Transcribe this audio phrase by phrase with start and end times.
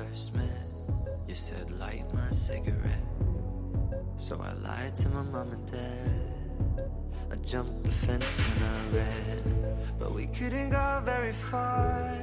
[0.00, 0.44] first met,
[1.28, 3.04] you said light my cigarette.
[4.16, 6.88] So I lied to my mom and dad.
[7.30, 9.40] I jumped the fence and I ran,
[9.98, 12.16] but we couldn't go very far.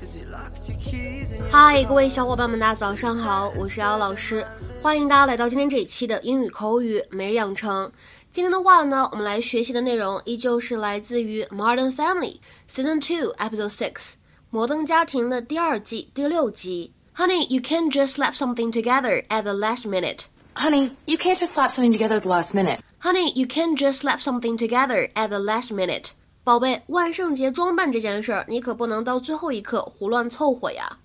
[0.00, 4.44] Cause you locked your keys and 嗨，各位小伙伴们，大家早上好，我是姚老师，
[4.82, 7.92] 欢迎大家来到今天这一期的英语口语每日养成。
[8.32, 12.38] 今天的话呢，我们来学习的内容依旧是来自于《Modern Family》
[12.68, 13.92] Season Two Episode Six
[14.50, 16.92] 《摩登家庭》的第二季第六集。
[17.13, 20.27] Honey, you can't just slap something together at the last minute.
[20.55, 22.79] Honey, you can't just slap something together at the last minute.
[22.99, 26.11] Honey, you can't just slap something together at the last minute.
[26.43, 30.97] 宝贝，万圣节装扮这件事儿，你可不能到最后一刻胡乱凑合呀。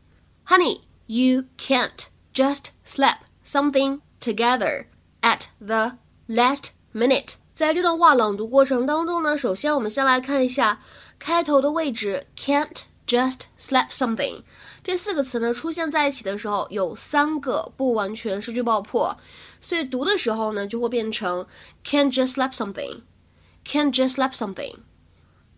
[0.47, 4.87] Honey, you can't just slap something together
[5.21, 5.99] at the
[6.29, 7.35] last minute。
[7.55, 10.81] 在这段话朗读过程当中呢，首先我们先来看一下
[11.19, 14.44] 开头的位置，can't just slap something
[14.84, 19.18] 这四个词呢出现在一起的时候，有三个不完全失去爆破，
[19.60, 21.48] 所以读的时候呢就会变成
[21.84, 24.76] can't just slap something，can't just slap something。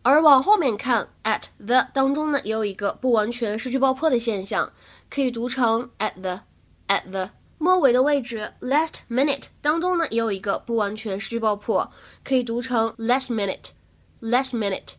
[0.01, 4.71] 而往后面看，at the 当中呢也有一个不完全失去爆破的现象，
[5.09, 7.31] 可以读成 at the，at the。
[7.57, 11.91] 末尾的位置 last minute 当中呢也有一个不完全失去爆破，
[12.23, 14.93] 可以读成 last minute，last minute。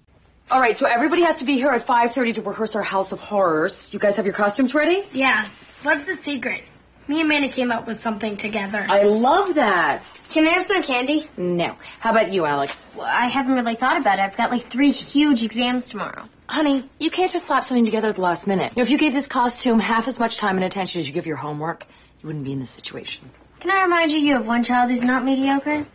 [0.51, 3.21] All right, so everybody has to be here at 5:30 to rehearse our House of
[3.21, 3.93] Horrors.
[3.95, 5.07] You guys have your costumes ready?
[5.13, 5.47] Yeah.
[5.83, 6.63] What's the secret?
[7.07, 8.85] Me and Manny came up with something together.
[8.89, 10.05] I love that.
[10.31, 11.29] Can I have some candy?
[11.37, 11.77] No.
[12.01, 12.93] How about you, Alex?
[12.97, 14.23] Well, I haven't really thought about it.
[14.23, 16.29] I've got like three huge exams tomorrow.
[16.49, 18.73] Honey, you can't just slap something together at the last minute.
[18.73, 21.15] You know, if you gave this costume half as much time and attention as you
[21.15, 21.87] give your homework,
[22.21, 23.31] you wouldn't be in this situation.
[23.61, 25.87] Can I remind you you have one child who's not mediocre?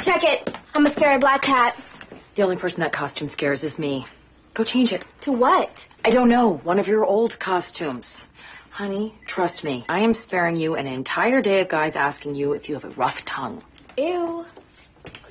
[0.00, 0.56] Check it.
[0.74, 1.76] I'm a scary black cat.
[2.34, 4.06] The only person that costume scares is me.
[4.54, 5.04] Go change it.
[5.20, 5.86] To what?
[6.02, 6.54] I don't know.
[6.54, 8.26] One of your old costumes.
[8.70, 9.84] Honey, trust me.
[9.86, 12.88] I am sparing you an entire day of guys asking you if you have a
[12.88, 13.62] rough tongue.
[13.98, 14.46] Ew.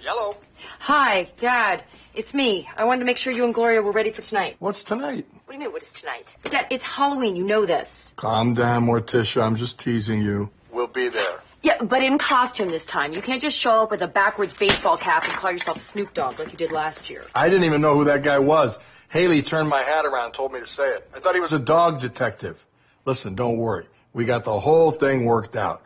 [0.04, 0.38] Yellow.
[0.80, 1.84] Hi, Dad.
[2.14, 2.70] It's me.
[2.78, 4.58] I wanted to make sure you and Gloria were ready for tonight.
[4.60, 5.26] What's tonight?
[5.32, 6.36] What do you mean, what is tonight?
[6.44, 7.36] Dad, it's Halloween.
[7.36, 8.14] You know this.
[8.16, 9.42] Calm down, Morticia.
[9.42, 10.52] I'm just teasing you.
[10.72, 11.41] We'll be there.
[11.63, 13.13] Yeah, but in costume this time.
[13.13, 16.39] You can't just show up with a backwards baseball cap and call yourself Snoop Dogg
[16.39, 17.25] like you did last year.
[17.35, 18.79] I didn't even know who that guy was.
[19.09, 21.09] Haley turned my hat around and told me to say it.
[21.15, 22.57] I thought he was a dog detective.
[23.05, 23.87] Listen, don't worry.
[24.13, 25.83] We got the whole thing worked out.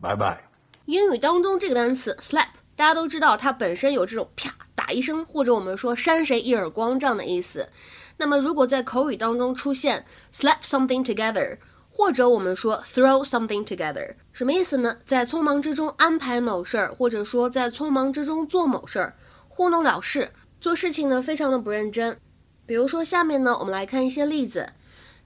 [0.00, 0.38] Bye bye.
[0.86, 7.68] 英语当中这个单词 slap，大家都知道它本身有这种啪打一声，或者我们说扇谁一耳光这样的意思。
[8.16, 11.58] 那么如果在口语当中出现 slap something together，
[11.99, 14.99] 或者我们说 throw something together，什么意思呢？
[15.05, 19.17] 在匆忙之中安排某事儿，或者说在匆忙之中做某事儿，
[19.49, 22.17] 糊弄了事，做事情呢非常的不认真。
[22.65, 24.71] 比如说下面呢，我们来看一些例子。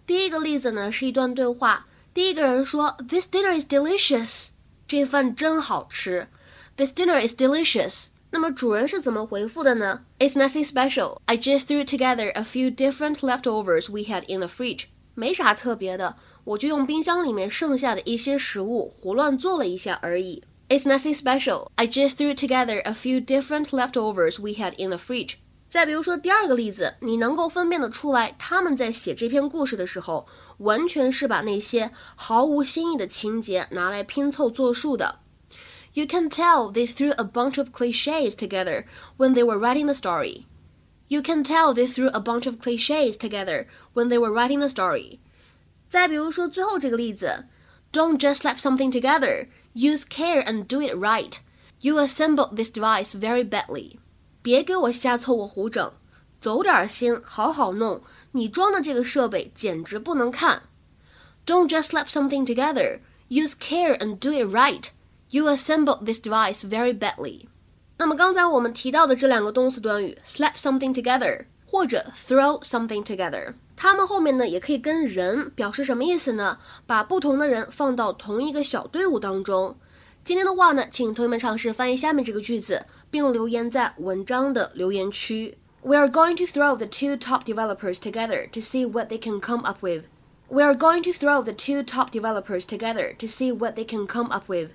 [0.08, 4.48] 第一个例子呢是一段对话，第一个人说：“This dinner is delicious。”
[4.88, 6.28] 这饭真好吃。
[6.76, 8.08] This dinner is delicious。
[8.32, 11.20] 那么主人是怎么回复的呢？It's nothing special.
[11.26, 14.86] I just threw together a few different leftovers we had in the fridge.
[15.14, 20.43] 没啥特别的，我就用冰箱里面剩下的一些食物胡乱做了一下而已。
[20.69, 21.69] It's nothing special.
[21.77, 25.35] I just threw together a few different leftovers we had in the fridge.
[25.71, 30.27] 再比如说第二个例子，你能够分辨得出来，他们在写这篇故事的时候，
[30.59, 35.21] 完全是把那些毫无新意的情节拿来拼凑作数的。
[35.93, 38.85] You can tell they threw a bunch of cliches together
[39.17, 40.45] when they were writing the story.
[41.09, 44.69] You can tell they threw a bunch of cliches together when they were writing the
[44.69, 45.21] story.
[45.93, 47.47] 再比如说最后这个例子，
[47.93, 49.49] Don't just slap something together.
[49.75, 51.35] Use care and do it right.
[51.81, 53.99] You assembled this device very badly.
[54.43, 55.93] 别给我瞎凑合胡整，
[56.41, 58.03] 走点心，好好弄。
[58.33, 60.65] 你装的这个设备简直不能看。
[61.47, 63.01] Don't just slap something together.
[63.29, 64.89] Use care and do it right.
[65.31, 67.47] You assembled this device very badly.
[67.99, 76.58] 那么刚才我们提到的这两个动词短语，slap something together 或者 throw something together， 它们后面呢也可以跟人表示什么意思呢？
[76.86, 79.76] 把不同的人放到同一个小队伍当中。
[80.24, 85.58] 今天的话呢，请同学们尝试翻译下面这个句子，并留言在文章的留言区。
[85.82, 89.64] We are going to throw the two top developers together to see what they can come
[89.66, 90.06] up with.
[90.48, 94.08] We are going to throw the two top developers together to see what they can
[94.08, 94.72] come up with.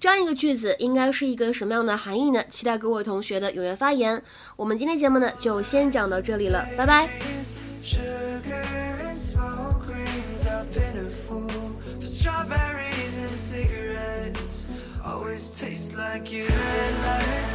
[0.00, 2.42] 这样一个句子应该是一个什么样的含义呢？
[2.48, 4.22] 期待各位同学的踊跃发言。
[4.56, 7.67] 我们今天节目呢就先讲到这里了，拜拜。
[8.38, 10.46] Sugar and smoke rings.
[10.46, 11.48] I've been a fool
[11.98, 14.70] for strawberries and cigarettes.
[15.04, 16.46] Always taste like you.
[16.46, 17.47] Red lights